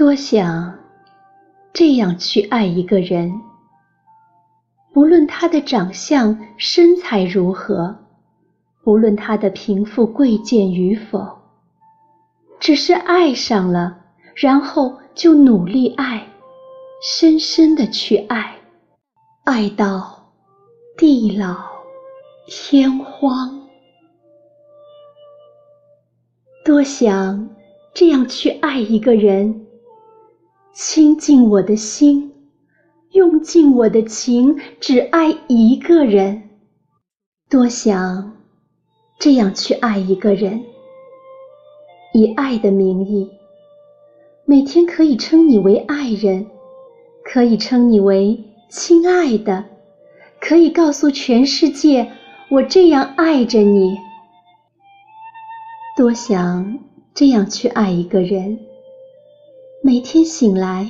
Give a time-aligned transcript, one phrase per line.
[0.00, 0.78] 多想
[1.74, 3.38] 这样去爱一个人，
[4.94, 7.94] 不论他的长相、身材如何，
[8.82, 11.42] 不论他的贫富贵贱与否，
[12.58, 13.94] 只是爱上了，
[14.34, 16.26] 然后就努力爱，
[17.02, 18.56] 深深的去爱，
[19.44, 20.32] 爱到
[20.96, 21.58] 地老
[22.46, 23.68] 天荒。
[26.64, 27.50] 多想
[27.92, 29.66] 这样去爱一个人。
[30.72, 32.32] 倾尽我的心，
[33.12, 36.42] 用尽我的情，只爱一个人。
[37.50, 38.36] 多想
[39.18, 40.62] 这样去爱一个人，
[42.14, 43.28] 以爱的名义，
[44.44, 46.46] 每天可以称你为爱人，
[47.24, 49.64] 可以称你为亲爱的，
[50.40, 52.12] 可以告诉全世界
[52.48, 53.98] 我这样爱着你。
[55.96, 56.78] 多想
[57.12, 58.69] 这样去爱一个人。
[59.90, 60.88] 每天醒来，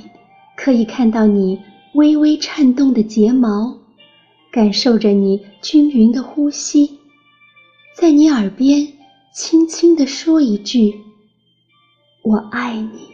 [0.55, 1.59] 可以看到你
[1.95, 3.79] 微微颤动的睫毛，
[4.53, 6.99] 感受着你均匀的呼吸，
[7.97, 8.89] 在你耳边
[9.33, 11.01] 轻轻地说一句
[12.23, 13.09] ：“我爱你。”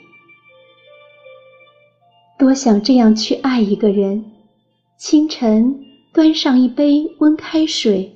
[2.36, 4.24] 多想这样去爱一个人。
[4.98, 8.12] 清晨端上一杯温开水，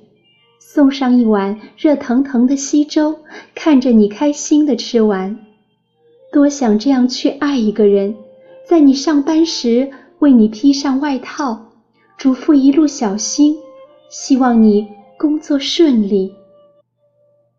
[0.59, 3.19] 送上一碗热腾腾的稀粥，
[3.55, 5.47] 看着你开心的吃完。
[6.31, 8.15] 多想这样去爱一个人，
[8.65, 11.59] 在你上班时为你披上外套，
[12.17, 13.57] 嘱咐一路小心，
[14.09, 14.87] 希望你
[15.17, 16.33] 工作顺利。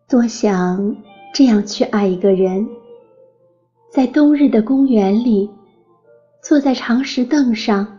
[0.09, 0.97] 多想
[1.34, 2.66] 这样去爱一个人，
[3.91, 5.50] 在冬日的公园里，
[6.43, 7.99] 坐在长石凳上，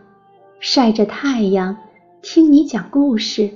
[0.58, 1.76] 晒着太阳，
[2.20, 3.48] 听你讲故事，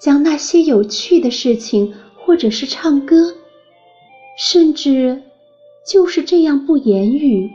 [0.00, 3.32] 讲那些有趣的事情，或者是唱歌，
[4.36, 5.22] 甚至。
[5.84, 7.50] 就是这样不言语，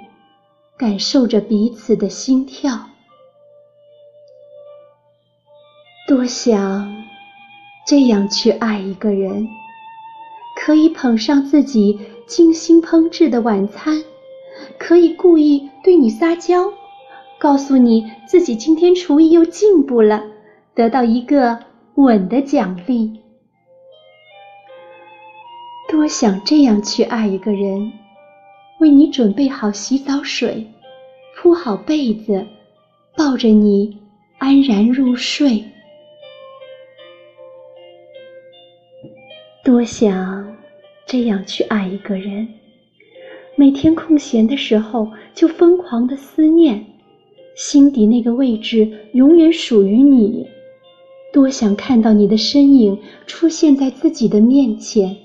[0.78, 2.90] 感受着彼此的心跳。
[6.08, 7.06] 多想
[7.86, 9.48] 这样去爱一个人，
[10.56, 14.04] 可以捧上自己精心烹制的晚餐，
[14.78, 16.72] 可以故意对你撒娇，
[17.40, 20.24] 告诉你自己今天厨艺又进步了，
[20.74, 21.60] 得到一个
[21.96, 23.22] 吻的奖励。
[25.90, 27.94] 多想这样去爱一个人。
[28.80, 30.68] 为你准备好洗澡水，
[31.36, 32.46] 铺好被子，
[33.16, 33.98] 抱着你
[34.38, 35.64] 安然入睡。
[39.64, 40.56] 多想
[41.08, 42.48] 这样去爱一个人，
[43.56, 46.86] 每天空闲的时候就疯狂的思念，
[47.56, 50.48] 心底那个位置永远属于你。
[51.34, 55.18] 多想看到你的身影出现在自己的面前。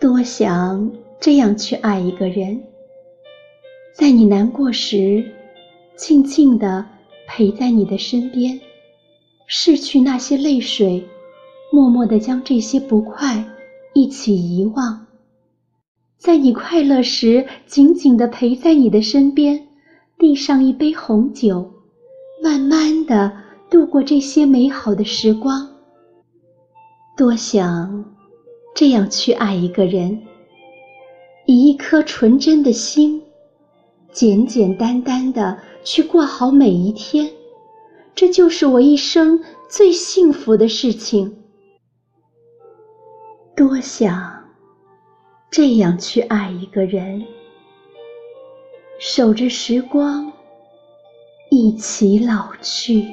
[0.00, 0.90] 多想。
[1.20, 2.62] 这样去爱一个人，
[3.94, 5.22] 在你难过时，
[5.94, 6.86] 静静地
[7.28, 8.58] 陪在你的身边，
[9.46, 11.06] 拭去那些泪水，
[11.70, 13.44] 默默地将这些不快
[13.92, 15.06] 一起遗忘；
[16.16, 19.68] 在你快乐时，紧紧地陪在你的身边，
[20.18, 21.70] 递上一杯红酒，
[22.42, 23.30] 慢慢地
[23.68, 25.68] 度过这些美好的时光。
[27.14, 28.06] 多想
[28.74, 30.18] 这样去爱一个人。
[31.50, 33.20] 以一颗纯真的心，
[34.12, 37.28] 简简单单的去过好每一天，
[38.14, 41.38] 这就是我一生最幸福的事情。
[43.56, 44.44] 多想
[45.50, 47.26] 这样去爱一个人，
[49.00, 50.32] 守着时光，
[51.50, 53.04] 一起老去。